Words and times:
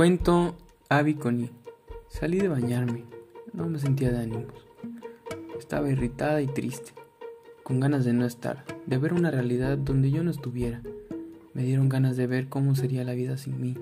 Cuento 0.00 0.56
Abby 0.88 1.12
Connie. 1.12 1.50
Salí 2.08 2.38
de 2.38 2.48
bañarme. 2.48 3.04
No 3.52 3.68
me 3.68 3.78
sentía 3.78 4.10
de 4.10 4.20
ánimos. 4.20 4.66
Estaba 5.58 5.90
irritada 5.90 6.40
y 6.40 6.46
triste, 6.46 6.92
con 7.64 7.80
ganas 7.80 8.06
de 8.06 8.14
no 8.14 8.24
estar, 8.24 8.64
de 8.86 8.96
ver 8.96 9.12
una 9.12 9.30
realidad 9.30 9.76
donde 9.76 10.10
yo 10.10 10.24
no 10.24 10.30
estuviera. 10.30 10.80
Me 11.52 11.64
dieron 11.64 11.90
ganas 11.90 12.16
de 12.16 12.26
ver 12.26 12.48
cómo 12.48 12.74
sería 12.76 13.04
la 13.04 13.12
vida 13.12 13.36
sin 13.36 13.60
mí, 13.60 13.76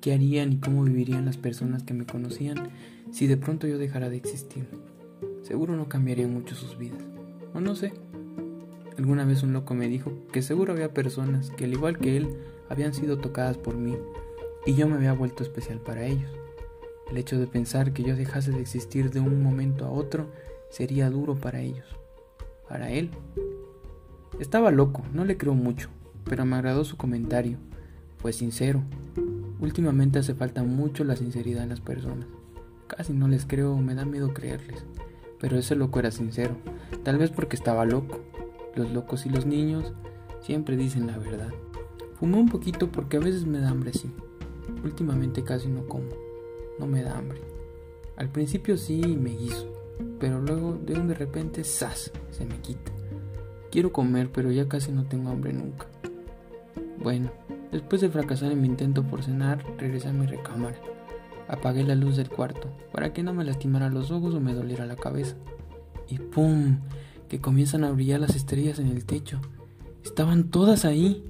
qué 0.00 0.12
harían 0.12 0.52
y 0.52 0.60
cómo 0.60 0.84
vivirían 0.84 1.24
las 1.24 1.36
personas 1.36 1.82
que 1.82 1.94
me 1.94 2.06
conocían 2.06 2.70
si 3.10 3.26
de 3.26 3.36
pronto 3.36 3.66
yo 3.66 3.76
dejara 3.76 4.08
de 4.08 4.18
existir. 4.18 4.68
Seguro 5.42 5.74
no 5.74 5.88
cambiarían 5.88 6.32
mucho 6.32 6.54
sus 6.54 6.78
vidas, 6.78 7.02
o 7.54 7.60
no 7.60 7.74
sé. 7.74 7.92
Alguna 8.98 9.24
vez 9.24 9.42
un 9.42 9.52
loco 9.52 9.74
me 9.74 9.88
dijo 9.88 10.12
que 10.30 10.42
seguro 10.42 10.74
había 10.74 10.94
personas 10.94 11.50
que 11.50 11.64
al 11.64 11.72
igual 11.72 11.98
que 11.98 12.16
él 12.18 12.28
habían 12.68 12.94
sido 12.94 13.18
tocadas 13.18 13.58
por 13.58 13.76
mí 13.76 13.96
y 14.66 14.74
yo 14.74 14.88
me 14.88 14.96
había 14.96 15.12
vuelto 15.12 15.44
especial 15.44 15.78
para 15.78 16.04
ellos. 16.04 16.30
El 17.08 17.16
hecho 17.18 17.38
de 17.38 17.46
pensar 17.46 17.92
que 17.92 18.02
yo 18.02 18.16
dejase 18.16 18.50
de 18.50 18.60
existir 18.60 19.10
de 19.10 19.20
un 19.20 19.42
momento 19.42 19.86
a 19.86 19.90
otro 19.90 20.26
sería 20.70 21.08
duro 21.08 21.36
para 21.36 21.60
ellos. 21.60 21.86
Para 22.68 22.90
él. 22.90 23.10
Estaba 24.40 24.72
loco, 24.72 25.04
no 25.14 25.24
le 25.24 25.36
creo 25.36 25.54
mucho, 25.54 25.88
pero 26.24 26.44
me 26.44 26.56
agradó 26.56 26.84
su 26.84 26.96
comentario. 26.96 27.58
Fue 28.18 28.32
sincero. 28.32 28.82
Últimamente 29.60 30.18
hace 30.18 30.34
falta 30.34 30.64
mucho 30.64 31.04
la 31.04 31.14
sinceridad 31.14 31.62
en 31.62 31.70
las 31.70 31.80
personas. 31.80 32.26
Casi 32.88 33.12
no 33.12 33.28
les 33.28 33.46
creo, 33.46 33.76
me 33.76 33.94
da 33.94 34.04
miedo 34.04 34.34
creerles. 34.34 34.84
Pero 35.40 35.56
ese 35.58 35.76
loco 35.76 36.00
era 36.00 36.10
sincero, 36.10 36.56
tal 37.04 37.18
vez 37.18 37.30
porque 37.30 37.56
estaba 37.56 37.84
loco. 37.84 38.20
Los 38.74 38.90
locos 38.90 39.26
y 39.26 39.30
los 39.30 39.46
niños 39.46 39.92
siempre 40.40 40.76
dicen 40.76 41.06
la 41.06 41.18
verdad. 41.18 41.52
Fumé 42.18 42.36
un 42.36 42.48
poquito 42.48 42.90
porque 42.90 43.16
a 43.16 43.20
veces 43.20 43.46
me 43.46 43.60
da 43.60 43.70
hambre 43.70 43.92
sí. 43.92 44.10
Últimamente 44.84 45.42
casi 45.44 45.68
no 45.68 45.86
como, 45.86 46.08
no 46.78 46.86
me 46.86 47.02
da 47.02 47.18
hambre. 47.18 47.40
Al 48.16 48.30
principio 48.30 48.76
sí 48.76 49.00
me 49.00 49.30
guiso, 49.30 49.66
pero 50.18 50.40
luego 50.40 50.78
de 50.84 50.94
un 50.94 51.08
de 51.08 51.14
repente, 51.14 51.64
¡zas! 51.64 52.10
se 52.30 52.44
me 52.44 52.58
quita. 52.60 52.92
Quiero 53.70 53.92
comer, 53.92 54.30
pero 54.32 54.50
ya 54.50 54.68
casi 54.68 54.92
no 54.92 55.04
tengo 55.04 55.30
hambre 55.30 55.52
nunca. 55.52 55.86
Bueno, 57.02 57.30
después 57.72 58.00
de 58.00 58.08
fracasar 58.08 58.52
en 58.52 58.60
mi 58.60 58.68
intento 58.68 59.02
por 59.02 59.22
cenar, 59.22 59.64
regresé 59.78 60.08
a 60.08 60.12
mi 60.12 60.26
recámara. 60.26 60.78
Apagué 61.48 61.84
la 61.84 61.94
luz 61.94 62.16
del 62.16 62.28
cuarto 62.28 62.70
para 62.92 63.12
que 63.12 63.22
no 63.22 63.34
me 63.34 63.44
lastimara 63.44 63.90
los 63.90 64.10
ojos 64.10 64.34
o 64.34 64.40
me 64.40 64.54
doliera 64.54 64.86
la 64.86 64.96
cabeza. 64.96 65.36
Y 66.08 66.18
¡pum! 66.18 66.78
que 67.28 67.40
comienzan 67.40 67.84
a 67.84 67.90
brillar 67.90 68.20
las 68.20 68.36
estrellas 68.36 68.78
en 68.78 68.88
el 68.88 69.04
techo. 69.04 69.40
Estaban 70.04 70.50
todas 70.50 70.84
ahí. 70.84 71.24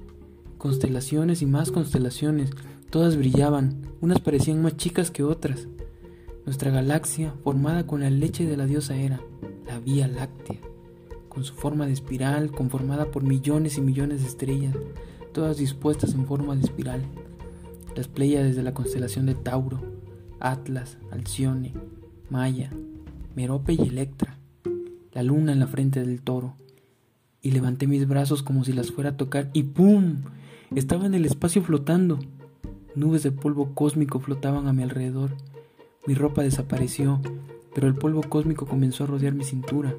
Constelaciones 0.57 1.41
y 1.41 1.45
más 1.45 1.71
constelaciones. 1.71 2.51
Todas 2.89 3.17
brillaban, 3.17 3.81
unas 3.99 4.21
parecían 4.21 4.61
más 4.61 4.77
chicas 4.77 5.11
que 5.11 5.23
otras. 5.23 5.67
Nuestra 6.45 6.71
galaxia, 6.71 7.33
formada 7.43 7.85
con 7.85 7.99
la 7.99 8.09
leche 8.09 8.45
de 8.45 8.55
la 8.55 8.65
diosa 8.65 8.95
era 8.95 9.19
la 9.65 9.79
Vía 9.79 10.07
Láctea, 10.07 10.61
con 11.27 11.43
su 11.43 11.53
forma 11.53 11.85
de 11.85 11.91
espiral, 11.91 12.51
conformada 12.51 13.11
por 13.11 13.23
millones 13.23 13.77
y 13.77 13.81
millones 13.81 14.21
de 14.21 14.27
estrellas, 14.27 14.75
todas 15.33 15.57
dispuestas 15.57 16.13
en 16.13 16.25
forma 16.25 16.55
de 16.55 16.61
espiral. 16.61 17.01
Las 17.95 18.07
playas 18.07 18.55
de 18.55 18.63
la 18.63 18.73
constelación 18.73 19.25
de 19.25 19.35
Tauro, 19.35 19.81
Atlas, 20.39 20.97
Alcione, 21.11 21.73
Maya, 22.29 22.71
Merope 23.35 23.73
y 23.73 23.81
Electra, 23.81 24.37
la 25.11 25.23
luna 25.23 25.51
en 25.51 25.59
la 25.59 25.67
frente 25.67 25.99
del 25.99 26.21
toro. 26.21 26.55
Y 27.41 27.51
levanté 27.51 27.85
mis 27.85 28.07
brazos 28.07 28.43
como 28.43 28.63
si 28.63 28.71
las 28.71 28.91
fuera 28.91 29.11
a 29.11 29.17
tocar 29.17 29.49
y 29.53 29.63
¡pum! 29.63 30.23
Estaba 30.73 31.05
en 31.05 31.13
el 31.15 31.25
espacio 31.25 31.61
flotando. 31.61 32.19
Nubes 32.97 33.21
de 33.21 33.31
polvo 33.31 33.75
cósmico 33.75 34.19
flotaban 34.19 34.67
a 34.67 34.73
mi 34.73 34.81
alrededor. 34.81 35.35
Mi 36.07 36.15
ropa 36.15 36.41
desapareció, 36.41 37.21
pero 37.75 37.85
el 37.85 37.93
polvo 37.93 38.23
cósmico 38.23 38.65
comenzó 38.65 39.03
a 39.03 39.07
rodear 39.07 39.35
mi 39.35 39.43
cintura, 39.43 39.93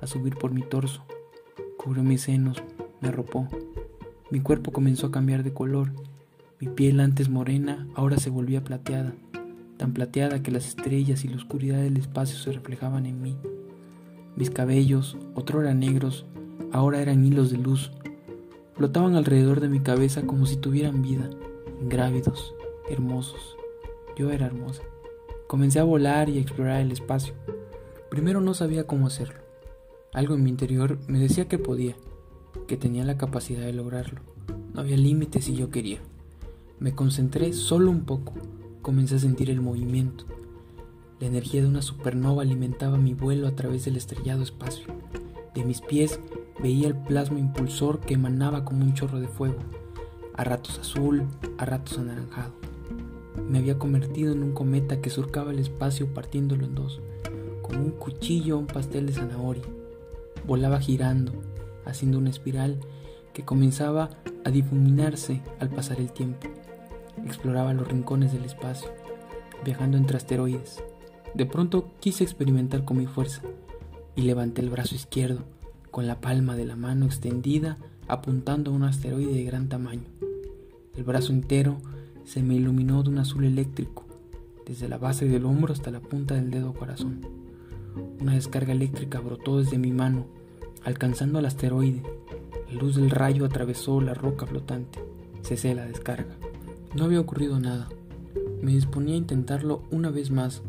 a 0.00 0.06
subir 0.06 0.34
por 0.34 0.54
mi 0.54 0.62
torso. 0.62 1.04
Cubrió 1.76 2.02
mis 2.02 2.22
senos, 2.22 2.62
me 3.02 3.08
arropó. 3.08 3.46
Mi 4.30 4.40
cuerpo 4.40 4.72
comenzó 4.72 5.08
a 5.08 5.10
cambiar 5.10 5.42
de 5.42 5.52
color. 5.52 5.92
Mi 6.58 6.68
piel 6.68 7.00
antes 7.00 7.28
morena 7.28 7.86
ahora 7.94 8.16
se 8.16 8.30
volvía 8.30 8.64
plateada, 8.64 9.12
tan 9.76 9.92
plateada 9.92 10.42
que 10.42 10.50
las 10.50 10.68
estrellas 10.68 11.26
y 11.26 11.28
la 11.28 11.36
oscuridad 11.36 11.82
del 11.82 11.98
espacio 11.98 12.38
se 12.38 12.52
reflejaban 12.52 13.04
en 13.04 13.20
mí. 13.20 13.36
Mis 14.36 14.48
cabellos, 14.48 15.18
otrora 15.34 15.74
negros, 15.74 16.24
ahora 16.72 17.02
eran 17.02 17.26
hilos 17.26 17.50
de 17.50 17.58
luz. 17.58 17.92
Flotaban 18.74 19.16
alrededor 19.16 19.60
de 19.60 19.68
mi 19.68 19.80
cabeza 19.80 20.22
como 20.22 20.46
si 20.46 20.56
tuvieran 20.56 21.02
vida 21.02 21.28
ingrávidos, 21.80 22.54
hermosos. 22.88 23.56
Yo 24.16 24.30
era 24.30 24.46
hermosa. 24.46 24.82
Comencé 25.46 25.78
a 25.78 25.84
volar 25.84 26.28
y 26.28 26.38
a 26.38 26.40
explorar 26.40 26.80
el 26.80 26.92
espacio. 26.92 27.34
Primero 28.10 28.40
no 28.40 28.54
sabía 28.54 28.86
cómo 28.86 29.06
hacerlo. 29.06 29.40
Algo 30.12 30.34
en 30.34 30.42
mi 30.42 30.50
interior 30.50 30.98
me 31.06 31.18
decía 31.18 31.48
que 31.48 31.58
podía, 31.58 31.96
que 32.66 32.76
tenía 32.76 33.04
la 33.04 33.16
capacidad 33.16 33.64
de 33.64 33.72
lograrlo. 33.72 34.20
No 34.74 34.80
había 34.80 34.96
límites 34.96 35.44
si 35.44 35.54
yo 35.54 35.70
quería. 35.70 36.00
Me 36.78 36.94
concentré 36.94 37.52
solo 37.52 37.90
un 37.90 38.04
poco. 38.04 38.34
Comencé 38.82 39.16
a 39.16 39.20
sentir 39.20 39.50
el 39.50 39.60
movimiento. 39.60 40.24
La 41.20 41.26
energía 41.26 41.62
de 41.62 41.68
una 41.68 41.82
supernova 41.82 42.42
alimentaba 42.42 42.96
mi 42.96 43.14
vuelo 43.14 43.48
a 43.48 43.54
través 43.54 43.84
del 43.84 43.96
estrellado 43.96 44.42
espacio. 44.42 44.86
De 45.54 45.64
mis 45.64 45.80
pies 45.80 46.20
veía 46.62 46.88
el 46.88 46.96
plasma 46.96 47.38
impulsor 47.38 48.00
que 48.00 48.14
emanaba 48.14 48.64
como 48.64 48.84
un 48.84 48.94
chorro 48.94 49.20
de 49.20 49.28
fuego 49.28 49.58
a 50.38 50.44
ratos 50.44 50.78
azul, 50.78 51.26
a 51.58 51.64
ratos 51.64 51.98
anaranjado. 51.98 52.52
Me 53.50 53.58
había 53.58 53.76
convertido 53.76 54.32
en 54.32 54.44
un 54.44 54.52
cometa 54.52 55.00
que 55.00 55.10
surcaba 55.10 55.50
el 55.50 55.58
espacio 55.58 56.14
partiéndolo 56.14 56.64
en 56.64 56.76
dos, 56.76 57.00
como 57.60 57.80
un 57.80 57.90
cuchillo 57.90 58.56
o 58.56 58.60
un 58.60 58.68
pastel 58.68 59.06
de 59.06 59.14
zanahoria. 59.14 59.64
Volaba 60.46 60.78
girando, 60.78 61.32
haciendo 61.84 62.18
una 62.18 62.30
espiral 62.30 62.78
que 63.32 63.44
comenzaba 63.44 64.10
a 64.44 64.50
difuminarse 64.50 65.42
al 65.58 65.70
pasar 65.70 65.98
el 65.98 66.12
tiempo. 66.12 66.46
Exploraba 67.26 67.74
los 67.74 67.88
rincones 67.88 68.32
del 68.32 68.44
espacio, 68.44 68.88
viajando 69.64 69.98
entre 69.98 70.18
asteroides. 70.18 70.84
De 71.34 71.46
pronto 71.46 71.90
quise 71.98 72.22
experimentar 72.22 72.84
con 72.84 72.98
mi 72.98 73.06
fuerza 73.06 73.42
y 74.14 74.22
levanté 74.22 74.62
el 74.62 74.70
brazo 74.70 74.94
izquierdo, 74.94 75.42
con 75.90 76.06
la 76.06 76.20
palma 76.20 76.54
de 76.54 76.64
la 76.64 76.76
mano 76.76 77.06
extendida 77.06 77.76
apuntando 78.06 78.70
a 78.70 78.74
un 78.74 78.84
asteroide 78.84 79.34
de 79.34 79.42
gran 79.42 79.68
tamaño. 79.68 80.04
El 80.98 81.04
brazo 81.04 81.32
entero 81.32 81.78
se 82.24 82.42
me 82.42 82.56
iluminó 82.56 83.04
de 83.04 83.10
un 83.10 83.18
azul 83.18 83.44
eléctrico, 83.44 84.04
desde 84.66 84.88
la 84.88 84.98
base 84.98 85.28
del 85.28 85.44
hombro 85.44 85.72
hasta 85.72 85.92
la 85.92 86.00
punta 86.00 86.34
del 86.34 86.50
dedo 86.50 86.74
corazón. 86.74 87.20
Una 88.20 88.34
descarga 88.34 88.72
eléctrica 88.72 89.20
brotó 89.20 89.58
desde 89.58 89.78
mi 89.78 89.92
mano, 89.92 90.26
alcanzando 90.82 91.38
al 91.38 91.46
asteroide. 91.46 92.02
La 92.66 92.80
luz 92.80 92.96
del 92.96 93.10
rayo 93.10 93.44
atravesó 93.44 94.00
la 94.00 94.12
roca 94.12 94.44
flotante. 94.44 94.98
Cesé 95.42 95.72
la 95.72 95.84
descarga. 95.84 96.34
No 96.96 97.04
había 97.04 97.20
ocurrido 97.20 97.60
nada. 97.60 97.88
Me 98.60 98.72
disponía 98.72 99.14
a 99.14 99.18
intentarlo 99.18 99.84
una 99.92 100.10
vez 100.10 100.32
más, 100.32 100.62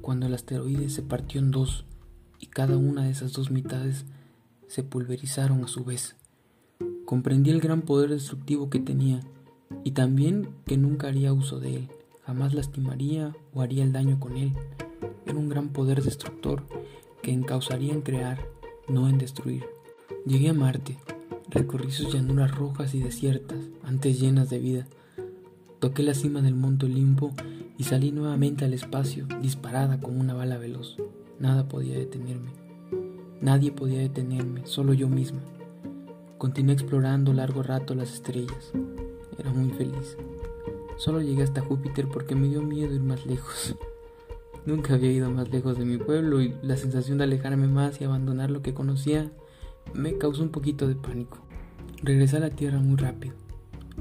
cuando 0.00 0.26
el 0.26 0.34
asteroide 0.34 0.90
se 0.90 1.02
partió 1.02 1.40
en 1.40 1.50
dos 1.50 1.86
y 2.38 2.46
cada 2.46 2.76
una 2.76 3.02
de 3.02 3.10
esas 3.10 3.32
dos 3.32 3.50
mitades 3.50 4.04
se 4.68 4.84
pulverizaron 4.84 5.64
a 5.64 5.66
su 5.66 5.82
vez. 5.82 6.14
Comprendí 7.04 7.50
el 7.50 7.60
gran 7.60 7.82
poder 7.82 8.10
destructivo 8.10 8.70
que 8.70 8.78
tenía 8.78 9.18
y 9.84 9.92
también 9.92 10.48
que 10.66 10.76
nunca 10.76 11.08
haría 11.08 11.32
uso 11.32 11.60
de 11.60 11.76
él, 11.76 11.88
jamás 12.24 12.54
lastimaría 12.54 13.34
o 13.54 13.62
haría 13.62 13.82
el 13.82 13.92
daño 13.92 14.20
con 14.20 14.36
él. 14.36 14.52
Era 15.26 15.38
un 15.38 15.48
gran 15.48 15.68
poder 15.68 16.02
destructor 16.02 16.62
que 17.22 17.32
encausaría 17.32 17.92
en 17.92 18.02
crear, 18.02 18.38
no 18.88 19.08
en 19.08 19.18
destruir. 19.18 19.64
Llegué 20.26 20.50
a 20.50 20.54
Marte, 20.54 20.96
recorrí 21.48 21.90
sus 21.90 22.12
llanuras 22.12 22.54
rojas 22.54 22.94
y 22.94 23.00
desiertas, 23.00 23.58
antes 23.82 24.20
llenas 24.20 24.50
de 24.50 24.58
vida. 24.58 24.86
Toqué 25.78 26.02
la 26.02 26.14
cima 26.14 26.42
del 26.42 26.54
monte 26.54 26.86
Olimpo 26.86 27.32
y 27.78 27.84
salí 27.84 28.12
nuevamente 28.12 28.64
al 28.64 28.74
espacio, 28.74 29.26
disparada 29.40 30.00
como 30.00 30.20
una 30.20 30.34
bala 30.34 30.58
veloz. 30.58 30.96
Nada 31.38 31.68
podía 31.68 31.96
detenerme. 31.96 32.50
Nadie 33.40 33.72
podía 33.72 33.98
detenerme, 33.98 34.66
solo 34.66 34.92
yo 34.92 35.08
misma. 35.08 35.40
Continué 36.36 36.74
explorando 36.74 37.32
largo 37.32 37.62
rato 37.62 37.94
las 37.94 38.12
estrellas. 38.12 38.72
Era 39.40 39.52
muy 39.52 39.70
feliz. 39.70 40.18
Solo 40.98 41.22
llegué 41.22 41.42
hasta 41.42 41.62
Júpiter 41.62 42.06
porque 42.08 42.34
me 42.34 42.48
dio 42.48 42.62
miedo 42.62 42.94
ir 42.94 43.00
más 43.00 43.24
lejos. 43.24 43.74
Nunca 44.66 44.94
había 44.94 45.10
ido 45.10 45.30
más 45.30 45.50
lejos 45.50 45.78
de 45.78 45.86
mi 45.86 45.96
pueblo 45.96 46.42
y 46.42 46.54
la 46.62 46.76
sensación 46.76 47.16
de 47.16 47.24
alejarme 47.24 47.66
más 47.66 48.00
y 48.00 48.04
abandonar 48.04 48.50
lo 48.50 48.60
que 48.60 48.74
conocía 48.74 49.32
me 49.94 50.18
causó 50.18 50.42
un 50.42 50.50
poquito 50.50 50.86
de 50.86 50.94
pánico. 50.94 51.38
Regresé 52.02 52.36
a 52.36 52.40
la 52.40 52.50
Tierra 52.50 52.78
muy 52.78 52.96
rápido. 52.96 53.34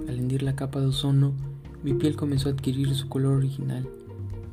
Al 0.07 0.19
hendir 0.19 0.43
la 0.43 0.57
capa 0.57 0.81
de 0.81 0.87
ozono, 0.87 1.33
mi 1.81 1.93
piel 1.93 2.17
comenzó 2.17 2.49
a 2.49 2.51
adquirir 2.51 2.93
su 2.93 3.07
color 3.07 3.37
original. 3.37 3.87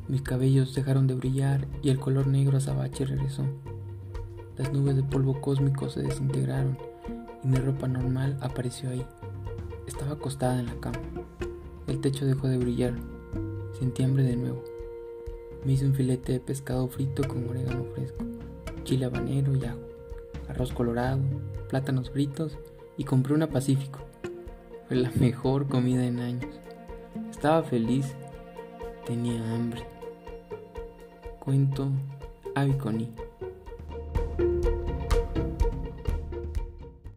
Mis 0.06 0.23
cabellos 0.23 0.73
dejaron 0.73 1.09
de 1.09 1.15
brillar 1.15 1.67
y 1.83 1.91
el 1.91 1.99
color 1.99 2.29
negro 2.29 2.59
azabache 2.59 3.05
regresó. 3.05 3.44
Las 4.56 4.73
nubes 4.73 4.94
de 4.94 5.03
polvo 5.03 5.41
cósmico 5.41 5.88
se 5.88 6.03
desintegraron 6.03 6.79
mi 7.47 7.59
ropa 7.59 7.87
normal 7.87 8.37
apareció 8.41 8.91
ahí. 8.91 9.06
Estaba 9.87 10.12
acostada 10.12 10.59
en 10.59 10.67
la 10.67 10.75
cama. 10.81 11.00
El 11.87 12.00
techo 12.00 12.27
dejó 12.27 12.49
de 12.49 12.59
brillar. 12.59 12.94
Sentí 13.79 14.03
hambre 14.03 14.25
de 14.25 14.37
nuevo. 14.37 14.62
Me 15.65 15.73
hice 15.73 15.87
un 15.87 15.94
filete 15.94 16.33
de 16.33 16.41
pescado 16.41 16.87
frito 16.88 17.27
con 17.27 17.49
orégano 17.49 17.85
fresco, 17.94 18.25
chile 18.85 19.06
habanero 19.06 19.55
y 19.56 19.65
ajo, 19.65 19.81
arroz 20.49 20.73
colorado, 20.73 21.19
plátanos 21.69 22.11
fritos 22.11 22.56
y 22.97 23.05
compré 23.05 23.35
una 23.35 23.49
Pacífico. 23.49 23.99
Fue 24.87 24.97
la 24.97 25.11
mejor 25.19 25.69
comida 25.69 26.05
en 26.06 26.21
años. 26.21 26.61
Estaba 27.31 27.62
feliz. 27.65 28.15
Tenía 29.05 29.55
hambre. 29.55 29.85
Cuento 31.41 31.91
Aviconi. 32.55 33.12